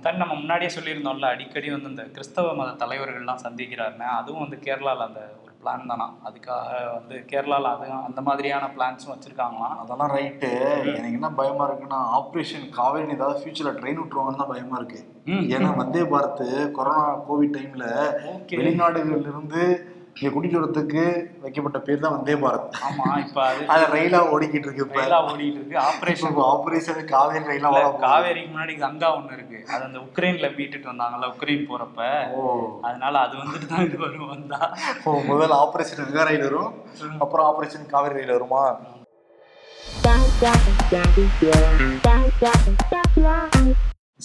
[0.01, 4.07] தன் நம்ம முன்னாடியே சொல்லியிருந்தோம்ல அடிக்கடி வந்து இந்த கிறிஸ்தவ மத தலைவர்கள்லாம் சந்திக்கிறாருன்னு.
[4.17, 6.07] அதுவும் வந்து கேரளாவில் அந்த ஒரு பிளான் தானா?
[6.25, 9.77] அதுக்காக வந்து கேரளாவில் அதுவும் அந்த மாதிரியான பிளான்ஸும் வச்சுருக்காங்களாம்.
[9.77, 10.49] அதெல்லாம் ரைட்டு
[10.91, 15.01] எனக்கு என்ன பயமா இருக்குன்னா ஆபரேஷன் காவேரி ஏதாவது ஃபியூச்சர்ல ட்ரெயின் விட்டுருவாங்கன்னு தான் பயமா இருக்கு.
[15.25, 15.45] ம்.
[15.49, 17.87] ஏன்னா வந்தே பாரத் கொரோனா கோவிட் டைம்ல
[18.33, 18.57] ஓகே.
[18.57, 19.63] வெளிநாடுகள்ல இருந்து
[20.15, 21.03] இங்க கூட்டிட்டு வரதுக்கு
[21.41, 22.65] வைக்கப்பட்ட பேர் தான் வந்தே பாரத்.
[22.87, 24.99] ஆமா இப்ப அது அது ரயிலா ஓடிக்கிட்டு இருக்கு இப்ப.
[24.99, 25.77] ரயிலா ஓடிட்டு இருக்கு.
[25.83, 27.71] ஆபரேஷன் ஆபரேஷன் காவேரி ரயிலா.
[28.03, 29.59] காவேரிக்கு முன்னாடி கங்கா ஒண்ணு இருக்கு.
[29.71, 31.99] அது அந்த உக்ரைன்ல மீட்டுட்டு வந்தாங்கல்ல உக்ரைன் போறப்ப.
[32.33, 32.43] ஓ.
[32.83, 34.59] அதனால அது வந்துட்டு தான் இது வரும் வந்தா.
[35.05, 36.71] ஓ, முதல்ல ஆபரேஷன் கங்கா ரயில் வரும்.
[37.19, 38.63] அப்புறம் ஆபரேஷன் காவேரி ரயில் வருமா?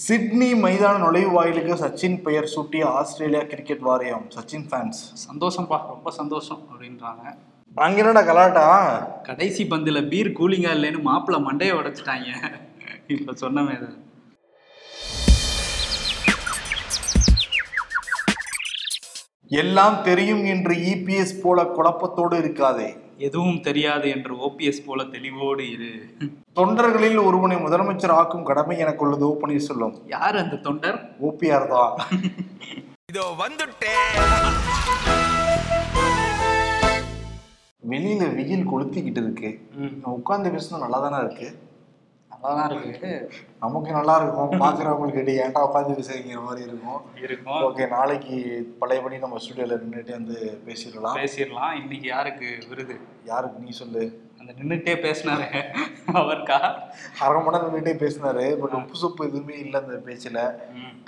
[0.04, 4.24] சிட்னி மைதான நுழைவாயிலுக்கு சச்சின் பெயர் சூட்டிய ஆஸ்திரேலியா கிரிக்கெட் வாரியம்.
[4.34, 7.22] சச்சின் ஃபேன்ஸ் சந்தோஷம்ப்பா ரொம்ப சந்தோஷம் அப்படின்றாங்க.
[7.74, 8.66] அங்க என்னடா கலாட்டா?
[9.22, 12.52] கடைசி பந்துல பீர் கூலிங்கா இல்லைன்னு மாப்பிள்ள மண்டைய உடைச்சிட்டாங்க.
[13.06, 13.96] இப்ப சொன்னமே.
[19.48, 22.88] எல்லாம் தெரியும் என்று இபிஎஸ் போல குழப்பத்தோடு இருக்காதே.
[23.26, 25.90] எதுவும் தெரியாது என்று ஓபிஎஸ் போல தெளிவோடு இரு.
[26.58, 29.24] தொண்டர்களில் ஒருவனை முதலமைச்சர் ஆக்கும் கடமை எனக்கு உள்ளது.
[29.28, 30.98] ஓ பன்னீர்செல்வம் யார் அந்த தொண்டர்?
[31.28, 31.94] ஓபிஆர் தான்.
[33.12, 34.12] இதோ வந்துட்டேன்
[37.92, 39.50] வெளியில வெயில் கொளுத்திக்கிட்டு இருக்கு.
[40.18, 41.48] உட்கார்ந்து பேசினா நல்லா தானே இருக்கு?
[42.42, 43.30] நல்லாதான் இருக்கு.
[43.60, 47.00] நமக்கு நல்லா இருக்கும் பாக்குறவங்களுக்கு இடையே ஏன்டா உட்காந்து பேசுறீங்கிற மாதிரி இருக்கும்.
[47.22, 47.52] இருக்கும்.
[47.52, 51.16] ஓகே நாளைக்கு பழையபடி நம்ம ஸ்டுடியோல நின்றுட்டு வந்து பேசிடலாம்.
[51.16, 51.80] பேசிடலாம்.
[51.80, 53.00] இன்னைக்கு யாருக்கு விருது?
[53.24, 54.25] யாருக்கு நீ சொல்லு.
[54.46, 55.46] அந்த நின்னுட்டே பேசினாரு.
[56.18, 56.58] அவருக்கா?
[57.24, 58.44] அரை மணி நேரம் நின்றுட்டே பேசினாரு.
[58.60, 60.40] பட் உப்பு சொப்பு எதுவுமே இல்லை அந்த பேச்சுல.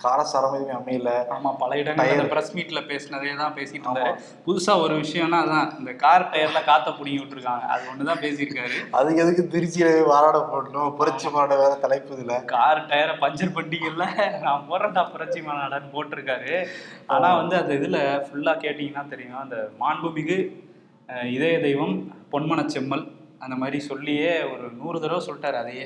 [0.03, 1.11] காரசாரம் எதுவுமே அமையல.
[1.35, 2.29] ஆமா பல இடங்கள்ல Tire.
[2.33, 4.13] பிரஸ் மீட்ல பேசினதே தான் பேசிட்டு இருந்தாரு.
[4.47, 7.67] புதுசா ஒரு விஷயம்னா அதான் இந்த கார் டயர்ல காத்த புடிங்கி விட்டுருக்காங்க.
[7.75, 8.79] அது ஒண்ணுதான் பேசியிருக்காரு.
[8.91, 10.95] அதுக்கு எதுக்கு திருச்சியில வாராட போடணும்?
[10.97, 14.07] புரட்சி மாட வேற தலைப்பு இதுல கார் டயரை பஞ்சர் பண்டிகைல
[14.41, 16.67] நான் போறேன்டா புரட்சி மாநாடான்னு போட்டிருக்காரு.
[17.07, 19.41] ஆனா வந்து அந்த இதுல ஃபுல்லா கேட்டீங்கன்னா தெரியும்.
[19.45, 20.39] அந்த மாண்புமிகு
[21.37, 21.95] இதய தெய்வம்
[22.33, 23.05] பொன்மனச் செம்மல்
[23.41, 25.85] அந்த மாதிரி சொல்லியே ஒரு நூறு தடவை சொல்லிட்டாரு அதையே.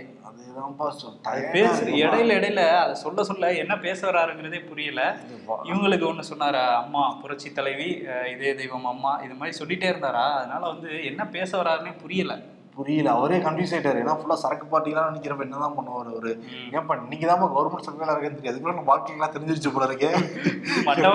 [1.53, 1.73] பேசு?
[2.01, 5.01] இடையில இடையில அதை சொல்ல சொல்ல என்ன பேச வராருங்கிறதே புரியல.
[5.25, 5.37] இது
[5.71, 7.88] இவங்களுக்கு ஒண்ணு சொன்னாரா அம்மா புரட்சி தலைவி
[8.33, 10.27] இதய தெய்வம் அம்மா இது மாதிரி சொல்லிட்டே இருந்தாரா?
[10.38, 12.35] அதனால வந்து என்ன பேச வராருன்னே புரியல.
[12.76, 13.08] புரியல.
[13.18, 13.98] அவரே கன்ஃபியூஸ் ஆயிட்டாரு.
[14.02, 16.32] ஏன்னா ஃபுல்லா சரக்கு பாட்டிலாம் நினைக்கிறப்ப என்னதான் பண்ணுவார் அவரு.
[16.76, 20.11] ஏன்ப்பா இன்னைக்கு தான் கவர்மெண்ட் சர்க்கிளா இருக்குன்னு தெரியும் அதுக்குள்ள நம்ம வாழ்க்கைலாம் தெரிஞ்சிருச்சு போல இருக்கே.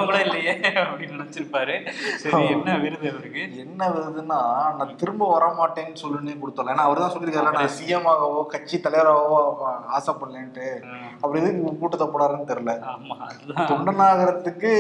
[0.10, 1.76] கூட இல்லையே அப்படின்னு நினைச்சிருப்பாரு.
[2.24, 3.44] சரி என்ன விருது அவருக்கு?
[3.66, 4.40] என்ன வருதுன்னா
[4.80, 6.72] நான் திரும்ப வர மாட்டேன்னு சொல்லுன்னே கொடுத்தோம்.
[6.76, 9.42] ஏன்னா அவர் தான் சொல்லியிருக்காரு நான் சிஎம் ஆகவோ கட்சி தலைவராகவோ
[10.00, 10.70] ஆசைப்படலன்ட்டு.
[11.22, 12.74] அப்படி எதுக்கு கூட்டத்தை போடாருன்னு தெரியல.
[13.74, 14.74] தொண்டனாகிறதுக்கு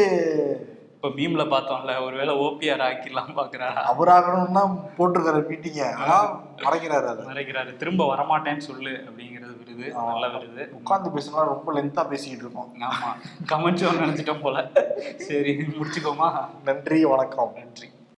[0.97, 3.81] இப்ப மீம்ல பார்த்தோம்ல ஒருவேளை ஓபிஆர் ஆக்கிடலாம் பாக்குறாரா?
[3.93, 5.93] அவராகணும்னு தான் போட்டிருக்காரு மீட்டிங்க.
[5.95, 6.15] ஆனா
[6.55, 7.75] மறைக்கிறாரு அது மறைக்கிறாரு.
[7.75, 10.69] திரும்ப வரமாட்டேன்னு சொல்லு அப்படிங்கிறது விருது நல்ல விருது.
[10.73, 12.71] உட்கார்ந்து பேசினா ரொம்ப லென்த்தா பேசிக்கிட்டு இருக்கோம்.
[12.89, 13.11] ஆமா.
[13.45, 14.71] கமெண்ட்ஸ் நினைச்சிட்டோம் போல.
[15.17, 16.47] சரி முடிச்சுக்கோமா?
[16.63, 17.53] நன்றி வணக்கம்.
[17.55, 17.89] நன்றி.